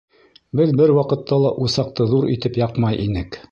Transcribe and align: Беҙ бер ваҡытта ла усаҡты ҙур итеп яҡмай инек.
Беҙ 0.59 0.71
бер 0.79 0.93
ваҡытта 0.99 1.39
ла 1.45 1.53
усаҡты 1.67 2.09
ҙур 2.15 2.27
итеп 2.39 2.61
яҡмай 2.65 3.01
инек. 3.07 3.43